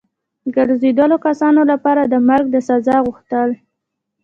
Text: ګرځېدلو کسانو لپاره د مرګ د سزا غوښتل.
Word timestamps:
ګرځېدلو 0.55 1.17
کسانو 1.25 1.61
لپاره 1.71 2.01
د 2.05 2.13
مرګ 2.29 2.45
د 2.51 2.55
سزا 2.67 2.97
غوښتل. 3.05 3.49